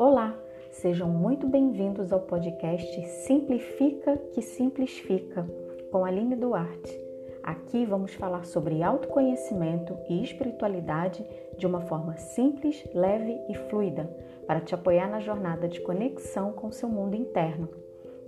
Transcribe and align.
Olá, 0.00 0.34
sejam 0.70 1.10
muito 1.10 1.46
bem-vindos 1.46 2.10
ao 2.10 2.20
podcast 2.20 3.06
Simplifica 3.06 4.16
que 4.32 4.40
Simplifica 4.40 5.46
com 5.92 6.06
Aline 6.06 6.36
Duarte. 6.36 6.98
Aqui 7.42 7.84
vamos 7.84 8.14
falar 8.14 8.46
sobre 8.46 8.82
autoconhecimento 8.82 9.94
e 10.08 10.24
espiritualidade 10.24 11.22
de 11.58 11.66
uma 11.66 11.82
forma 11.82 12.16
simples, 12.16 12.82
leve 12.94 13.38
e 13.50 13.54
fluida 13.68 14.10
para 14.46 14.62
te 14.62 14.74
apoiar 14.74 15.10
na 15.10 15.20
jornada 15.20 15.68
de 15.68 15.82
conexão 15.82 16.50
com 16.50 16.72
seu 16.72 16.88
mundo 16.88 17.14
interno. 17.14 17.68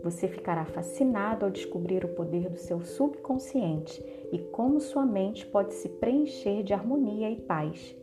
Você 0.02 0.28
ficará 0.28 0.66
fascinado 0.66 1.46
ao 1.46 1.50
descobrir 1.50 2.04
o 2.04 2.14
poder 2.14 2.50
do 2.50 2.58
seu 2.58 2.82
subconsciente 2.82 4.04
e 4.30 4.38
como 4.38 4.78
sua 4.78 5.06
mente 5.06 5.46
pode 5.46 5.72
se 5.72 5.88
preencher 5.88 6.62
de 6.62 6.74
harmonia 6.74 7.30
e 7.30 7.36
paz. 7.36 7.96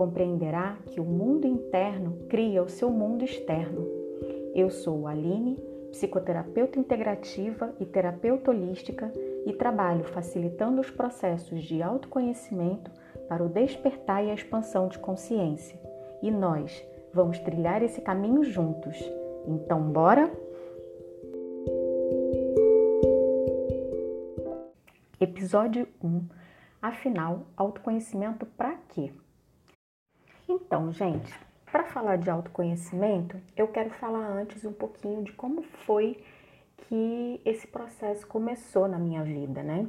Compreenderá 0.00 0.78
que 0.86 0.98
o 0.98 1.04
mundo 1.04 1.46
interno 1.46 2.24
cria 2.26 2.62
o 2.62 2.70
seu 2.70 2.88
mundo 2.88 3.22
externo. 3.22 3.86
Eu 4.54 4.70
sou 4.70 5.06
Aline, 5.06 5.62
psicoterapeuta 5.90 6.78
integrativa 6.78 7.74
e 7.78 7.84
terapeuta 7.84 8.50
holística 8.50 9.12
e 9.44 9.52
trabalho 9.52 10.04
facilitando 10.04 10.80
os 10.80 10.90
processos 10.90 11.62
de 11.64 11.82
autoconhecimento 11.82 12.90
para 13.28 13.44
o 13.44 13.48
despertar 13.50 14.24
e 14.24 14.30
a 14.30 14.34
expansão 14.34 14.88
de 14.88 14.98
consciência. 14.98 15.78
E 16.22 16.30
nós 16.30 16.82
vamos 17.12 17.38
trilhar 17.38 17.82
esse 17.82 18.00
caminho 18.00 18.42
juntos. 18.42 18.96
Então, 19.46 19.82
bora? 19.82 20.32
Episódio 25.20 25.86
1. 26.02 26.22
Afinal, 26.80 27.42
autoconhecimento 27.54 28.46
para 28.46 28.76
quê? 28.88 29.12
Então, 30.52 30.90
gente, 30.92 31.32
para 31.70 31.84
falar 31.84 32.16
de 32.16 32.28
autoconhecimento, 32.28 33.36
eu 33.56 33.68
quero 33.68 33.90
falar 33.90 34.26
antes 34.26 34.64
um 34.64 34.72
pouquinho 34.72 35.22
de 35.22 35.32
como 35.32 35.62
foi 35.62 36.20
que 36.76 37.40
esse 37.44 37.68
processo 37.68 38.26
começou 38.26 38.88
na 38.88 38.98
minha 38.98 39.22
vida, 39.22 39.62
né? 39.62 39.86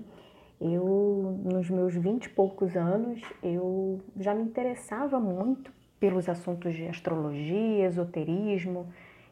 Eu, 0.61 1.39
nos 1.43 1.67
meus 1.67 1.95
vinte 1.95 2.25
e 2.25 2.29
poucos 2.29 2.75
anos, 2.77 3.19
eu 3.41 3.99
já 4.15 4.35
me 4.35 4.43
interessava 4.43 5.19
muito 5.19 5.73
pelos 5.99 6.29
assuntos 6.29 6.75
de 6.75 6.87
astrologia, 6.87 7.87
esoterismo 7.87 8.85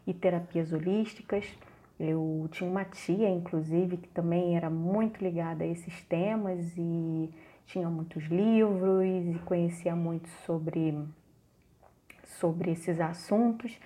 e 0.08 0.16
terapias 0.16 0.74
holísticas. 0.74 1.46
Eu 2.00 2.50
tinha 2.50 2.68
uma 2.68 2.86
tia, 2.86 3.30
inclusive, 3.30 3.98
que 3.98 4.10
também 4.10 4.58
era 4.58 4.68
muito 4.68 5.24
ligada 5.24 5.64
a 5.64 5.68
esses 5.68 6.04
temas 6.06 6.76
e 6.76 7.30
tinha 7.68 7.88
muitos 7.88 8.24
livros 8.24 9.06
e 9.06 9.38
conhecia 9.46 9.96
muito 9.96 10.28
sobre, 10.44 10.98
sobre 12.40 12.72
esses 12.72 13.00
assuntos. 13.00 13.78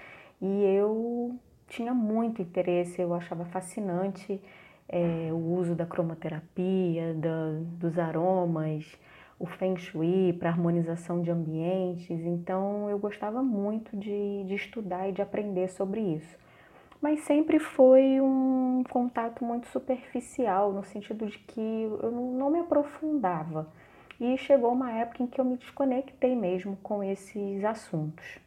E 0.42 0.64
eu 0.64 1.36
tinha 1.68 1.94
muito 1.94 2.42
interesse, 2.42 3.02
eu 3.02 3.14
achava 3.14 3.46
fascinante 3.46 4.42
é, 4.88 5.30
o 5.32 5.38
uso 5.58 5.76
da 5.76 5.86
cromoterapia, 5.86 7.14
da, 7.16 7.60
dos 7.80 7.98
aromas, 7.98 8.98
o 9.40 9.46
Feng 9.46 9.78
Shui 9.78 10.34
para 10.40 10.50
harmonização 10.50 11.22
de 11.22 11.32
ambientes. 11.32 12.26
Então 12.26 12.90
eu 12.90 13.00
gostava 13.00 13.42
muito 13.42 13.96
de, 13.98 14.44
de 14.46 14.56
estudar 14.56 15.10
e 15.10 15.12
de 15.12 15.22
aprender 15.22 15.70
sobre 15.70 16.02
isso 16.02 16.44
mas 17.04 17.20
sempre 17.20 17.60
foi 17.60 18.22
um 18.22 18.82
contato 18.90 19.44
muito 19.44 19.68
superficial, 19.68 20.72
no 20.72 20.86
sentido 20.86 21.26
de 21.26 21.38
que 21.38 21.60
eu 21.60 22.10
não 22.10 22.50
me 22.50 22.60
aprofundava. 22.60 23.68
E 24.18 24.38
chegou 24.38 24.72
uma 24.72 24.90
época 24.90 25.22
em 25.22 25.28
que 25.28 25.42
eu 25.42 25.44
me 25.44 25.58
desconectei 25.58 26.34
mesmo 26.34 26.78
com 26.82 27.04
esses 27.04 27.62
assuntos. 27.66 28.40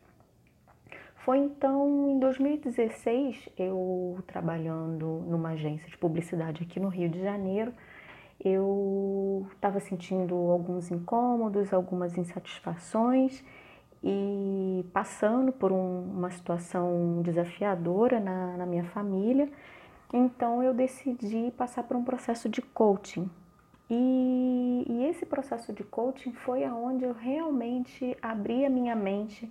Foi 1.26 1.38
então 1.38 2.08
em 2.08 2.20
2016, 2.20 3.48
eu 3.58 4.16
trabalhando 4.28 5.24
numa 5.26 5.48
agência 5.48 5.88
de 5.88 5.98
publicidade 5.98 6.62
aqui 6.62 6.78
no 6.78 6.86
Rio 6.86 7.08
de 7.08 7.20
Janeiro, 7.20 7.74
eu 8.38 9.44
estava 9.52 9.80
sentindo 9.80 10.36
alguns 10.36 10.88
incômodos, 10.88 11.72
algumas 11.72 12.16
insatisfações 12.16 13.42
e 14.04 14.86
passando 14.92 15.50
por 15.50 15.72
um, 15.72 16.02
uma 16.12 16.30
situação 16.30 17.20
desafiadora 17.22 18.20
na, 18.20 18.58
na 18.58 18.64
minha 18.64 18.84
família, 18.84 19.50
então 20.12 20.62
eu 20.62 20.72
decidi 20.72 21.52
passar 21.56 21.82
por 21.82 21.96
um 21.96 22.04
processo 22.04 22.48
de 22.48 22.62
coaching. 22.62 23.28
E, 23.90 24.84
e, 24.88 25.06
esse 25.06 25.26
processo 25.26 25.72
de 25.72 25.82
coaching 25.82 26.32
foi 26.34 26.62
aonde 26.62 27.04
eu 27.04 27.12
realmente 27.12 28.16
abri 28.22 28.64
a 28.64 28.70
minha 28.70 28.94
mente 28.94 29.50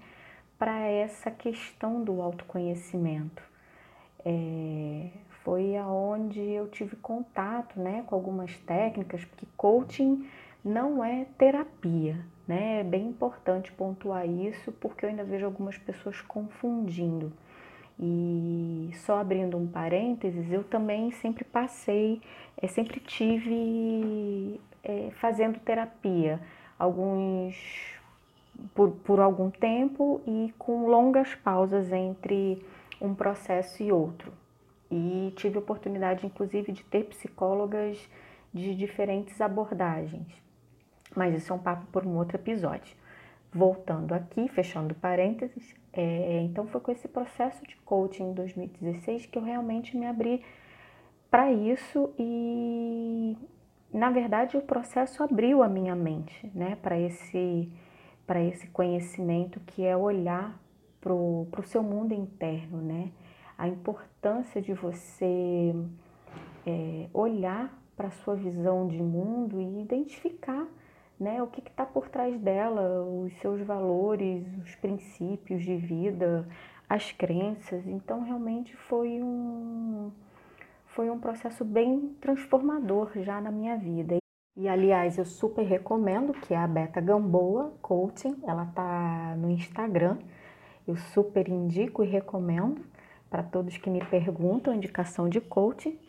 para 0.57 0.87
essa 0.87 1.29
questão 1.29 2.03
do 2.03 2.21
autoconhecimento. 2.21 3.43
É, 4.23 5.09
foi 5.43 5.77
aonde 5.77 6.41
eu 6.41 6.67
tive 6.67 6.95
contato 6.95 7.79
né, 7.79 8.03
com 8.07 8.15
algumas 8.15 8.55
técnicas, 8.59 9.23
porque 9.25 9.45
coaching 9.55 10.27
não 10.63 11.03
é 11.03 11.27
terapia, 11.37 12.25
né? 12.47 12.79
É 12.79 12.83
bem 12.83 13.07
importante 13.07 13.71
pontuar 13.71 14.27
isso, 14.27 14.71
porque 14.71 15.05
eu 15.05 15.09
ainda 15.09 15.23
vejo 15.23 15.45
algumas 15.45 15.77
pessoas 15.77 16.19
confundindo. 16.21 17.31
E 17.99 18.89
só 18.95 19.19
abrindo 19.19 19.55
um 19.57 19.67
parênteses, 19.67 20.51
eu 20.51 20.63
também 20.63 21.11
sempre 21.11 21.43
passei, 21.43 22.21
é, 22.57 22.67
sempre 22.67 22.99
tive 22.99 24.59
é, 24.83 25.11
fazendo 25.11 25.59
terapia, 25.59 26.41
alguns 26.77 27.55
por, 28.73 28.91
por 28.91 29.19
algum 29.19 29.49
tempo 29.49 30.21
e 30.25 30.53
com 30.57 30.87
longas 30.87 31.33
pausas 31.35 31.91
entre 31.91 32.65
um 33.01 33.13
processo 33.13 33.81
e 33.83 33.91
outro. 33.91 34.33
E 34.89 35.33
tive 35.35 35.57
oportunidade, 35.57 36.25
inclusive, 36.25 36.71
de 36.71 36.83
ter 36.83 37.05
psicólogas 37.05 37.97
de 38.53 38.73
diferentes 38.75 39.41
abordagens. 39.41 40.27
Mas 41.15 41.35
isso 41.35 41.51
é 41.51 41.55
um 41.55 41.59
papo 41.59 41.85
por 41.91 42.05
um 42.05 42.17
outro 42.17 42.37
episódio. 42.37 42.95
Voltando 43.51 44.13
aqui, 44.13 44.47
fechando 44.49 44.93
parênteses, 44.95 45.75
é, 45.93 46.41
então 46.41 46.67
foi 46.67 46.81
com 46.81 46.91
esse 46.91 47.07
processo 47.07 47.65
de 47.65 47.75
coaching 47.77 48.31
em 48.31 48.33
2016 48.33 49.25
que 49.27 49.37
eu 49.37 49.43
realmente 49.43 49.95
me 49.95 50.05
abri 50.05 50.43
para 51.31 51.51
isso 51.51 52.13
e, 52.19 53.37
na 53.93 54.09
verdade, 54.09 54.57
o 54.57 54.61
processo 54.61 55.23
abriu 55.23 55.63
a 55.63 55.69
minha 55.69 55.95
mente, 55.95 56.49
né, 56.53 56.77
para 56.81 56.99
esse 56.99 57.71
para 58.25 58.43
esse 58.43 58.67
conhecimento 58.67 59.59
que 59.61 59.85
é 59.85 59.95
olhar 59.95 60.59
para 60.99 61.13
o 61.13 61.63
seu 61.65 61.83
mundo 61.83 62.13
interno, 62.13 62.81
né? 62.81 63.11
A 63.57 63.67
importância 63.67 64.61
de 64.61 64.73
você 64.73 65.73
é, 66.65 67.07
olhar 67.13 67.73
para 67.95 68.07
a 68.07 68.11
sua 68.11 68.35
visão 68.35 68.87
de 68.87 69.01
mundo 69.01 69.61
e 69.61 69.81
identificar 69.81 70.67
né? 71.19 71.41
O 71.41 71.47
que 71.47 71.61
está 71.61 71.85
por 71.85 72.09
trás 72.09 72.39
dela, 72.39 73.03
os 73.03 73.33
seus 73.39 73.61
valores, 73.61 74.45
os 74.63 74.75
princípios 74.75 75.63
de 75.63 75.75
vida, 75.75 76.47
as 76.89 77.11
crenças. 77.11 77.85
Então, 77.87 78.23
realmente 78.23 78.75
foi 78.75 79.21
um, 79.21 80.11
foi 80.87 81.09
um 81.09 81.19
processo 81.19 81.63
bem 81.63 82.15
transformador 82.19 83.11
já 83.15 83.39
na 83.39 83.51
minha 83.51 83.77
vida. 83.77 84.17
E, 84.57 84.69
aliás, 84.69 85.17
eu 85.17 85.25
super 85.25 85.63
recomendo, 85.65 86.33
que 86.33 86.53
é 86.53 86.57
a 86.57 86.65
Beta 86.65 87.01
Gamboa 87.01 87.73
Coaching, 87.81 88.41
ela 88.47 88.65
tá 88.67 89.35
no 89.37 89.49
Instagram. 89.49 90.17
Eu 90.87 90.95
super 90.95 91.49
indico 91.49 92.03
e 92.03 92.07
recomendo 92.07 92.81
para 93.29 93.43
todos 93.43 93.77
que 93.77 93.89
me 93.89 93.99
perguntam 94.05 94.73
indicação 94.73 95.27
de 95.27 95.41
coaching. 95.41 95.99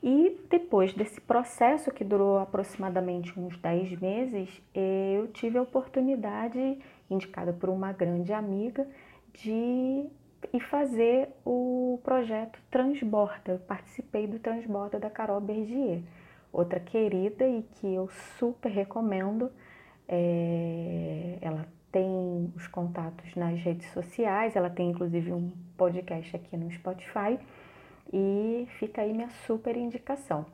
E 0.00 0.40
depois 0.48 0.94
desse 0.94 1.20
processo, 1.20 1.90
que 1.90 2.04
durou 2.04 2.38
aproximadamente 2.38 3.36
uns 3.36 3.58
10 3.58 4.00
meses, 4.00 4.62
eu 4.72 5.26
tive 5.32 5.58
a 5.58 5.62
oportunidade, 5.62 6.78
indicada 7.10 7.52
por 7.52 7.68
uma 7.68 7.92
grande 7.92 8.32
amiga, 8.32 8.86
de 9.34 10.06
ir 10.52 10.60
fazer 10.70 11.30
o 11.44 11.98
projeto 12.04 12.60
Transborda. 12.70 13.52
Eu 13.54 13.58
participei 13.58 14.28
do 14.28 14.38
Transborda 14.38 15.00
da 15.00 15.10
Carol 15.10 15.40
Bergier, 15.40 16.04
outra 16.58 16.80
querida 16.80 17.46
e 17.46 17.62
que 17.62 17.94
eu 17.94 18.08
super 18.38 18.70
recomendo. 18.70 19.50
É, 20.08 21.38
ela 21.40 21.66
tem 21.92 22.52
os 22.56 22.66
contatos 22.66 23.34
nas 23.34 23.58
redes 23.60 23.90
sociais, 23.92 24.56
ela 24.56 24.68
tem 24.68 24.90
inclusive 24.90 25.32
um 25.32 25.52
podcast 25.76 26.34
aqui 26.36 26.56
no 26.56 26.70
Spotify 26.72 27.38
e 28.12 28.66
fica 28.78 29.02
aí 29.02 29.12
minha 29.12 29.30
super 29.46 29.76
indicação. 29.76 30.46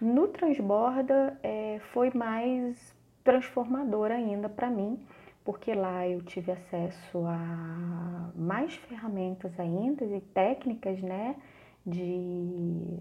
No 0.00 0.28
Transborda 0.28 1.38
é, 1.42 1.80
foi 1.92 2.10
mais 2.10 2.94
transformador 3.24 4.10
ainda 4.10 4.48
para 4.48 4.68
mim, 4.68 5.00
porque 5.44 5.72
lá 5.72 6.06
eu 6.06 6.20
tive 6.22 6.52
acesso 6.52 7.24
a 7.26 8.30
mais 8.34 8.74
ferramentas 8.74 9.58
ainda 9.58 10.04
e 10.04 10.20
técnicas, 10.20 11.00
né, 11.00 11.36
de 11.84 12.98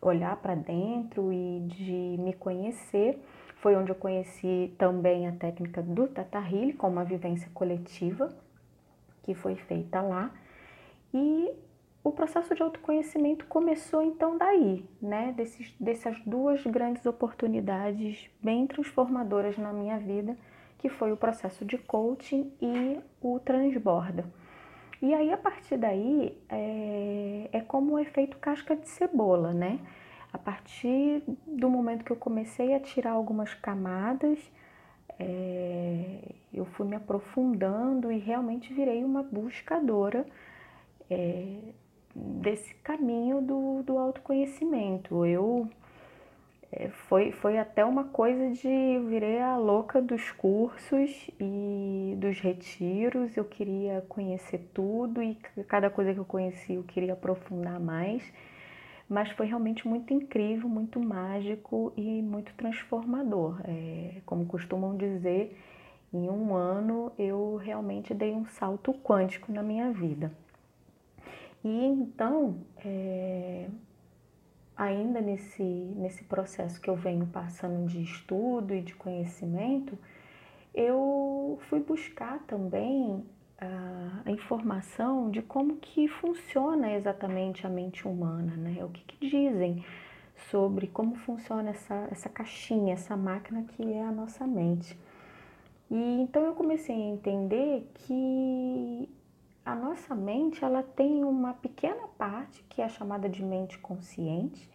olhar 0.00 0.36
para 0.36 0.54
dentro 0.54 1.32
e 1.32 1.60
de 1.66 2.16
me 2.18 2.32
conhecer. 2.32 3.18
Foi 3.56 3.74
onde 3.74 3.90
eu 3.90 3.96
conheci 3.96 4.74
também 4.78 5.26
a 5.26 5.32
técnica 5.32 5.82
do 5.82 6.06
Tata 6.06 6.38
Healy, 6.38 6.74
com 6.74 6.88
uma 6.88 7.04
vivência 7.04 7.50
coletiva 7.54 8.34
que 9.22 9.34
foi 9.34 9.56
feita 9.56 10.00
lá. 10.00 10.30
E 11.12 11.50
o 12.04 12.12
processo 12.12 12.54
de 12.54 12.62
autoconhecimento 12.62 13.44
começou 13.46 14.00
então 14.00 14.38
daí, 14.38 14.88
né? 15.02 15.32
Desses, 15.36 15.74
dessas 15.80 16.16
duas 16.24 16.64
grandes 16.64 17.04
oportunidades 17.04 18.30
bem 18.40 18.66
transformadoras 18.66 19.58
na 19.58 19.72
minha 19.72 19.98
vida, 19.98 20.36
que 20.78 20.88
foi 20.88 21.10
o 21.10 21.16
processo 21.16 21.64
de 21.64 21.76
coaching 21.76 22.52
e 22.62 23.00
o 23.20 23.40
transborda. 23.40 24.24
E 25.02 25.12
aí, 25.14 25.32
a 25.32 25.36
partir 25.36 25.76
daí, 25.76 26.36
é, 26.48 27.48
é 27.52 27.60
como 27.60 27.94
o 27.94 27.98
efeito 27.98 28.38
casca 28.38 28.74
de 28.74 28.88
cebola, 28.88 29.52
né? 29.52 29.78
A 30.32 30.38
partir 30.38 31.22
do 31.46 31.68
momento 31.68 32.04
que 32.04 32.10
eu 32.10 32.16
comecei 32.16 32.74
a 32.74 32.80
tirar 32.80 33.12
algumas 33.12 33.54
camadas, 33.54 34.38
é, 35.18 36.20
eu 36.52 36.64
fui 36.64 36.86
me 36.86 36.96
aprofundando 36.96 38.10
e 38.10 38.18
realmente 38.18 38.72
virei 38.72 39.04
uma 39.04 39.22
buscadora 39.22 40.26
é, 41.10 41.58
desse 42.14 42.74
caminho 42.76 43.40
do, 43.40 43.82
do 43.82 43.98
autoconhecimento. 43.98 45.24
Eu 45.26 45.68
foi, 47.08 47.32
foi 47.32 47.58
até 47.58 47.84
uma 47.84 48.04
coisa 48.04 48.50
de 48.50 48.98
virei 49.08 49.40
a 49.40 49.56
louca 49.56 50.00
dos 50.00 50.30
cursos 50.32 51.30
e 51.40 52.14
dos 52.18 52.38
retiros. 52.40 53.36
Eu 53.36 53.44
queria 53.44 54.04
conhecer 54.08 54.70
tudo 54.74 55.22
e 55.22 55.34
cada 55.68 55.88
coisa 55.90 56.12
que 56.12 56.20
eu 56.20 56.24
conheci 56.24 56.74
eu 56.74 56.82
queria 56.82 57.14
aprofundar 57.14 57.80
mais. 57.80 58.22
Mas 59.08 59.30
foi 59.30 59.46
realmente 59.46 59.86
muito 59.86 60.12
incrível, 60.12 60.68
muito 60.68 61.00
mágico 61.00 61.92
e 61.96 62.20
muito 62.22 62.52
transformador. 62.54 63.60
É, 63.64 64.20
como 64.26 64.46
costumam 64.46 64.96
dizer, 64.96 65.56
em 66.12 66.28
um 66.28 66.54
ano 66.54 67.12
eu 67.18 67.56
realmente 67.56 68.12
dei 68.12 68.32
um 68.34 68.44
salto 68.46 68.92
quântico 68.92 69.52
na 69.52 69.62
minha 69.62 69.92
vida. 69.92 70.32
E 71.64 71.84
então, 71.84 72.58
é, 72.84 73.66
ainda 74.76 75.20
nesse, 75.20 75.62
nesse 75.62 76.24
processo 76.24 76.80
que 76.80 76.90
eu 76.90 76.96
venho 76.96 77.26
passando 77.26 77.86
de 77.88 78.02
estudo 78.02 78.74
e 78.74 78.82
de 78.82 78.94
conhecimento, 78.94 79.98
eu 80.74 81.58
fui 81.68 81.80
buscar 81.80 82.40
também 82.46 83.24
a, 83.58 84.30
informação 84.30 85.30
de 85.30 85.40
como 85.40 85.76
que 85.76 86.06
funciona 86.08 86.92
exatamente 86.92 87.66
a 87.66 87.70
mente 87.70 88.06
humana, 88.06 88.54
né? 88.56 88.84
O 88.84 88.88
que, 88.88 89.02
que 89.04 89.28
dizem 89.28 89.84
sobre 90.50 90.86
como 90.86 91.14
funciona 91.16 91.70
essa, 91.70 92.08
essa 92.10 92.28
caixinha, 92.28 92.92
essa 92.92 93.16
máquina 93.16 93.64
que 93.64 93.92
é 93.92 94.02
a 94.02 94.12
nossa 94.12 94.46
mente. 94.46 94.98
E 95.90 96.20
então 96.20 96.44
eu 96.44 96.54
comecei 96.54 96.94
a 96.94 96.98
entender 96.98 97.88
que 97.94 99.08
a 99.66 99.74
nossa 99.74 100.14
mente 100.14 100.64
ela 100.64 100.84
tem 100.84 101.24
uma 101.24 101.52
pequena 101.54 102.06
parte 102.16 102.64
que 102.68 102.80
é 102.80 102.88
chamada 102.88 103.28
de 103.28 103.44
mente 103.44 103.76
consciente. 103.78 104.70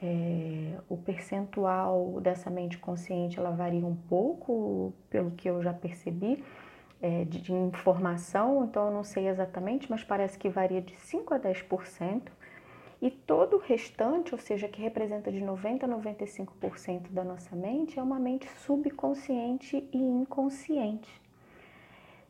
É, 0.00 0.78
o 0.88 0.96
percentual 0.96 2.20
dessa 2.20 2.48
mente 2.48 2.78
consciente 2.78 3.38
ela 3.40 3.50
varia 3.50 3.84
um 3.84 3.96
pouco, 3.96 4.94
pelo 5.10 5.32
que 5.32 5.50
eu 5.50 5.60
já 5.60 5.74
percebi, 5.74 6.42
é, 7.02 7.24
de, 7.24 7.42
de, 7.42 7.52
informação, 7.52 8.64
então 8.64 8.86
eu 8.86 8.92
não 8.92 9.02
sei 9.02 9.28
exatamente, 9.28 9.90
mas 9.90 10.04
parece 10.04 10.38
que 10.38 10.48
varia 10.48 10.80
de 10.80 10.94
5 10.96 11.34
a 11.34 11.40
10%. 11.40 12.22
E 13.02 13.10
todo 13.10 13.56
o 13.56 13.58
restante, 13.58 14.32
ou 14.32 14.38
seja, 14.38 14.68
que 14.68 14.80
representa 14.80 15.32
de 15.32 15.40
90 15.40 15.86
a 15.86 15.88
95% 15.88 17.10
da 17.10 17.24
nossa 17.24 17.56
mente, 17.56 17.98
é 17.98 18.02
uma 18.02 18.20
mente 18.20 18.48
subconsciente 18.64 19.88
e 19.92 19.98
inconsciente. 19.98 21.20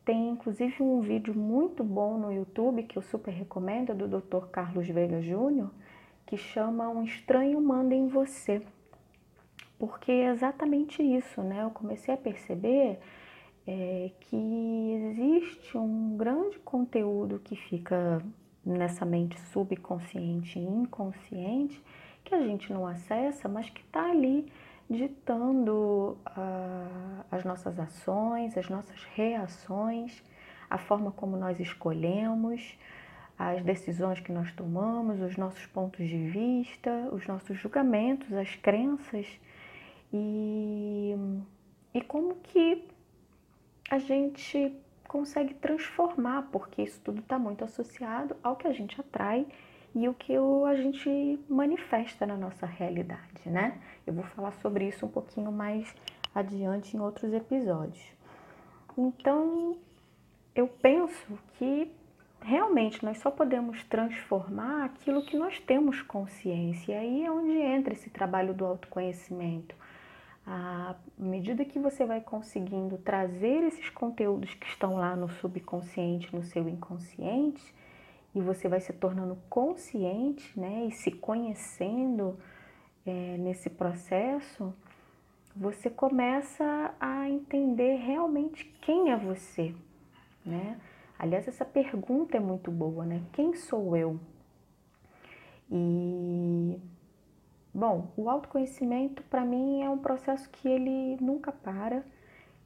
Tem 0.03 0.29
inclusive 0.29 0.81
um 0.81 0.99
vídeo 1.01 1.33
muito 1.35 1.83
bom 1.83 2.17
no 2.17 2.31
YouTube 2.31 2.83
que 2.83 2.97
eu 2.97 3.01
super 3.01 3.31
recomendo, 3.31 3.93
do 3.93 4.07
Dr. 4.07 4.47
Carlos 4.51 4.87
Veiga 4.87 5.21
Júnior, 5.21 5.69
que 6.25 6.37
chama 6.37 6.89
Um 6.89 7.03
Estranho 7.03 7.61
Manda 7.61 7.93
em 7.93 8.07
Você. 8.07 8.63
Porque 9.77 10.11
é 10.11 10.29
exatamente 10.29 11.03
isso, 11.03 11.41
né? 11.43 11.63
Eu 11.63 11.69
comecei 11.69 12.13
a 12.13 12.17
perceber 12.17 12.99
é, 13.67 14.11
que 14.21 14.93
existe 15.11 15.77
um 15.77 16.17
grande 16.17 16.57
conteúdo 16.59 17.39
que 17.39 17.55
fica 17.55 18.23
nessa 18.65 19.05
mente 19.05 19.39
subconsciente 19.39 20.59
e 20.59 20.63
inconsciente 20.63 21.81
que 22.23 22.33
a 22.33 22.41
gente 22.41 22.71
não 22.71 22.85
acessa, 22.85 23.47
mas 23.49 23.69
que 23.69 23.81
está 23.81 24.09
ali 24.09 24.51
ditando 24.91 26.17
uh, 26.37 27.25
as 27.31 27.45
nossas 27.45 27.79
ações, 27.79 28.57
as 28.57 28.67
nossas 28.69 29.03
reações, 29.15 30.21
a 30.69 30.77
forma 30.77 31.11
como 31.11 31.37
nós 31.37 31.59
escolhemos, 31.59 32.77
as 33.39 33.63
decisões 33.63 34.19
que 34.19 34.31
nós 34.31 34.51
tomamos, 34.51 35.21
os 35.21 35.37
nossos 35.37 35.65
pontos 35.67 36.07
de 36.07 36.29
vista, 36.29 37.09
os 37.11 37.25
nossos 37.25 37.57
julgamentos, 37.57 38.31
as 38.33 38.55
crenças. 38.55 39.25
E, 40.13 41.15
e 41.93 42.01
como 42.01 42.35
que 42.35 42.85
a 43.89 43.97
gente 43.97 44.75
consegue 45.07 45.53
transformar, 45.53 46.49
porque 46.51 46.81
isso 46.81 46.99
tudo 47.01 47.21
está 47.21 47.39
muito 47.39 47.63
associado 47.63 48.35
ao 48.43 48.55
que 48.55 48.67
a 48.67 48.73
gente 48.73 48.99
atrai 48.99 49.47
e 49.93 50.07
o 50.07 50.13
que 50.13 50.33
a 50.35 50.75
gente 50.75 51.39
manifesta 51.49 52.25
na 52.25 52.37
nossa 52.37 52.65
realidade, 52.65 53.47
né? 53.47 53.79
Eu 54.07 54.13
vou 54.13 54.23
falar 54.23 54.53
sobre 54.53 54.87
isso 54.87 55.05
um 55.05 55.09
pouquinho 55.09 55.51
mais 55.51 55.93
adiante 56.33 56.95
em 56.95 56.99
outros 56.99 57.33
episódios. 57.33 58.03
Então, 58.97 59.77
eu 60.55 60.67
penso 60.67 61.37
que 61.57 61.91
realmente 62.41 63.03
nós 63.03 63.19
só 63.19 63.29
podemos 63.29 63.83
transformar 63.83 64.85
aquilo 64.85 65.23
que 65.23 65.37
nós 65.37 65.59
temos 65.59 66.01
consciência. 66.01 66.93
E 66.93 66.95
aí 66.95 67.25
é 67.25 67.31
onde 67.31 67.51
entra 67.51 67.93
esse 67.93 68.09
trabalho 68.09 68.53
do 68.53 68.65
autoconhecimento. 68.65 69.75
À 70.45 70.95
medida 71.17 71.63
que 71.63 71.77
você 71.77 72.03
vai 72.05 72.19
conseguindo 72.19 72.97
trazer 72.97 73.63
esses 73.63 73.89
conteúdos 73.89 74.53
que 74.55 74.65
estão 74.65 74.95
lá 74.95 75.15
no 75.15 75.29
subconsciente, 75.29 76.35
no 76.35 76.43
seu 76.43 76.67
inconsciente, 76.67 77.63
e 78.33 78.41
você 78.41 78.67
vai 78.67 78.79
se 78.79 78.93
tornando 78.93 79.37
consciente 79.49 80.57
né, 80.59 80.85
e 80.85 80.91
se 80.91 81.11
conhecendo 81.11 82.37
é, 83.05 83.37
nesse 83.37 83.69
processo, 83.69 84.73
você 85.55 85.89
começa 85.89 86.93
a 86.99 87.29
entender 87.29 87.95
realmente 87.95 88.65
quem 88.81 89.11
é 89.11 89.17
você. 89.17 89.75
Né? 90.45 90.79
Aliás, 91.19 91.47
essa 91.47 91.65
pergunta 91.65 92.37
é 92.37 92.39
muito 92.39 92.71
boa, 92.71 93.05
né? 93.05 93.21
Quem 93.33 93.53
sou 93.53 93.95
eu? 93.95 94.19
E 95.69 96.79
bom, 97.73 98.11
o 98.17 98.29
autoconhecimento 98.29 99.21
para 99.23 99.45
mim 99.45 99.83
é 99.83 99.89
um 99.89 99.97
processo 99.97 100.49
que 100.49 100.67
ele 100.67 101.17
nunca 101.21 101.51
para, 101.51 102.03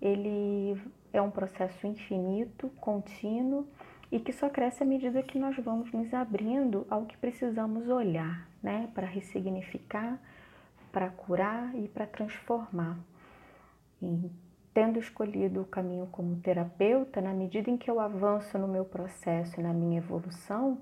ele 0.02 0.80
é 1.12 1.22
um 1.22 1.30
processo 1.30 1.86
infinito, 1.86 2.70
contínuo 2.80 3.68
e 4.12 4.20
que 4.20 4.32
só 4.32 4.50
cresce 4.50 4.84
à 4.84 4.86
medida 4.86 5.24
que 5.24 5.40
nós 5.40 5.56
vamos 5.58 5.92
nos 5.92 6.14
abrindo 6.14 6.86
ao 6.90 7.06
que 7.06 7.18
precisamos 7.18 7.88
olhar, 7.90 8.48
né, 8.62 8.90
para 8.94 9.08
ressignificar, 9.08 10.20
para 10.92 11.10
curar 11.10 11.76
e 11.76 11.88
para 11.88 12.06
transformar. 12.06 12.98
E 14.02 14.30
tendo 14.74 15.00
escolhido 15.00 15.62
o 15.62 15.66
caminho 15.66 16.08
como 16.12 16.36
terapeuta, 16.38 17.22
na 17.22 17.34
medida 17.34 17.70
em 17.70 17.78
que 17.78 17.90
eu 17.90 18.00
avanço 18.00 18.58
no 18.58 18.68
meu 18.68 18.84
processo 18.84 19.60
e 19.60 19.64
na 19.64 19.74
minha 19.74 20.00
evolução, 20.00 20.80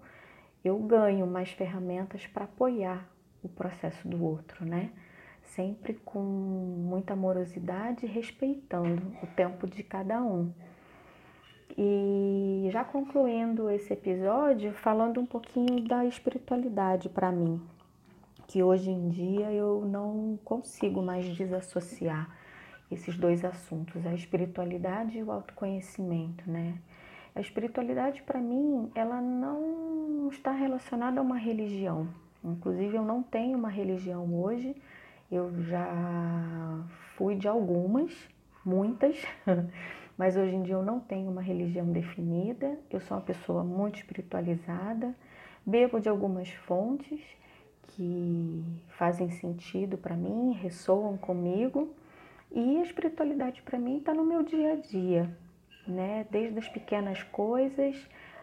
eu 0.64 0.78
ganho 0.80 1.28
mais 1.28 1.52
ferramentas 1.52 2.26
para 2.26 2.46
apoiar 2.46 3.08
o 3.44 3.50
processo 3.50 4.08
do 4.08 4.24
outro, 4.24 4.66
né? 4.66 4.92
Sempre 5.44 5.94
com 5.94 6.20
muita 6.22 7.14
amorosidade, 7.14 8.06
respeitando 8.06 9.14
o 9.22 9.28
tempo 9.28 9.68
de 9.68 9.84
cada 9.84 10.24
um. 10.24 10.52
E 11.76 12.70
já 12.72 12.84
concluindo 12.84 13.70
esse 13.70 13.94
episódio, 13.94 14.74
falando 14.74 15.20
um 15.20 15.26
pouquinho 15.26 15.82
da 15.88 16.06
espiritualidade 16.06 17.10
para 17.10 17.32
mim, 17.32 17.60
que 18.48 18.62
hoje 18.62 18.92
em 18.92 19.10
dia 19.10 19.52
eu 19.52 19.84
não 19.84 20.38
consigo 20.46 21.02
mais 21.02 21.26
desassociar 21.36 22.30
esses 22.92 23.18
dois 23.18 23.44
assuntos, 23.44 24.06
a 24.06 24.14
espiritualidade 24.14 25.18
e 25.18 25.24
o 25.24 25.32
autoconhecimento, 25.32 26.50
né? 26.50 26.78
A 27.36 27.42
espiritualidade 27.42 28.22
para 28.22 28.40
mim, 28.40 28.92
ela 28.94 29.20
não 29.20 30.30
está 30.32 30.52
relacionada 30.52 31.20
a 31.20 31.24
uma 31.24 31.38
religião. 31.38 32.08
Inclusive 32.44 32.96
eu 32.96 33.04
não 33.04 33.24
tenho 33.24 33.58
uma 33.58 33.70
religião 33.70 34.32
hoje. 34.36 34.76
Eu 35.32 35.52
já 35.64 36.84
fui 37.16 37.36
de 37.36 37.48
algumas, 37.48 38.12
muitas. 38.64 39.20
mas 40.18 40.38
hoje 40.38 40.56
em 40.56 40.64
dia 40.64 40.76
eu 40.76 40.84
não 40.84 41.00
tenho 41.00 41.30
uma 41.30 41.42
religião 41.42 41.86
definida, 41.92 42.78
eu 42.90 43.00
sou 43.00 43.18
uma 43.18 43.24
pessoa 43.24 43.64
muito 43.64 43.98
espiritualizada, 43.98 45.16
bebo 45.66 46.00
de 46.00 46.10
algumas 46.10 46.50
fontes 46.50 47.22
que 47.88 48.64
fazem 48.90 49.30
sentido 49.30 49.98
para 49.98 50.16
mim, 50.16 50.54
ressoam 50.54 51.18
comigo, 51.18 51.94
e 52.52 52.78
a 52.78 52.84
espiritualidade 52.84 53.62
para 53.64 53.80
mim 53.80 53.98
está 53.98 54.14
no 54.14 54.24
meu 54.24 54.44
dia 54.44 54.74
a 54.74 54.76
dia, 54.76 55.38
né? 55.88 56.26
Desde 56.30 56.58
as 56.60 56.70
pequenas 56.70 57.24
coisas 57.24 57.96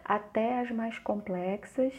até 0.03 0.59
as 0.59 0.71
mais 0.71 0.99
complexas, 0.99 1.93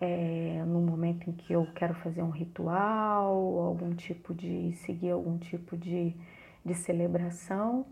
é, 0.00 0.64
no 0.66 0.80
momento 0.80 1.28
em 1.28 1.32
que 1.32 1.52
eu 1.52 1.66
quero 1.74 1.94
fazer 1.94 2.22
um 2.22 2.30
ritual, 2.30 3.58
algum 3.58 3.94
tipo 3.94 4.34
de 4.34 4.72
seguir 4.72 5.10
algum 5.10 5.38
tipo 5.38 5.76
de, 5.76 6.14
de 6.64 6.74
celebração, 6.74 7.86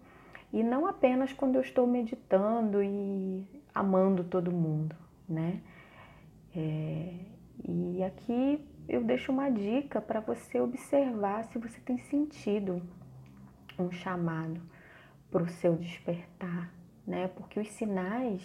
e 0.52 0.62
não 0.62 0.86
apenas 0.86 1.32
quando 1.32 1.56
eu 1.56 1.60
estou 1.60 1.86
meditando 1.86 2.82
e 2.82 3.46
amando 3.74 4.24
todo 4.24 4.50
mundo, 4.50 4.96
né? 5.28 5.60
É, 6.54 7.14
e 7.68 8.02
aqui 8.02 8.64
eu 8.88 9.04
deixo 9.04 9.30
uma 9.30 9.50
dica 9.50 10.00
para 10.00 10.20
você 10.20 10.60
observar 10.60 11.44
se 11.44 11.58
você 11.58 11.80
tem 11.80 11.98
sentido 11.98 12.82
um 13.78 13.90
chamado 13.90 14.60
para 15.30 15.42
o 15.42 15.48
seu 15.48 15.76
despertar, 15.76 16.72
né? 17.06 17.28
Porque 17.28 17.60
os 17.60 17.70
sinais 17.70 18.42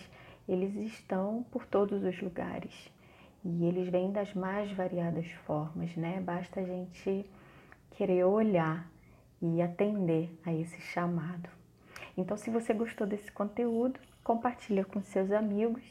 eles 0.48 0.76
estão 0.76 1.44
por 1.52 1.66
todos 1.66 2.04
os 2.04 2.22
lugares 2.22 2.92
e 3.44 3.66
eles 3.66 3.90
vêm 3.90 4.12
das 4.12 4.34
mais 4.34 4.72
variadas 4.72 5.30
formas, 5.46 5.96
né? 5.96 6.22
Basta 6.22 6.60
a 6.60 6.64
gente 6.64 7.30
querer 7.92 8.24
olhar 8.24 8.88
e 9.42 9.62
atender 9.62 10.30
a 10.46 10.54
esse 10.54 10.80
chamado. 10.82 11.50
Então, 12.18 12.38
se 12.38 12.50
você 12.50 12.74
gostou 12.74 13.06
desse 13.06 13.30
conteúdo, 13.32 14.00
compartilha 14.24 14.84
com 14.86 15.02
seus 15.02 15.32
amigos. 15.32 15.84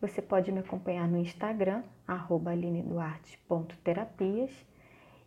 Você 0.00 0.22
pode 0.22 0.52
me 0.52 0.60
acompanhar 0.60 1.08
no 1.08 1.18
Instagram, 1.18 1.82
alineduarte.terapias 2.06 4.52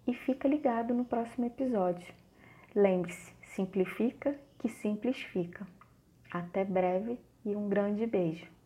e 0.08 0.14
fica 0.14 0.48
ligado 0.48 0.94
no 0.94 1.04
próximo 1.06 1.46
episódio. 1.46 2.08
Lembre-se, 2.74 3.34
simplifica 3.56 4.40
que 4.60 4.70
simples 4.70 5.18
fica. 5.18 5.68
Até 6.32 6.64
breve 6.64 7.20
e 7.46 7.54
um 7.56 7.68
grande 7.68 8.06
beijo. 8.06 8.50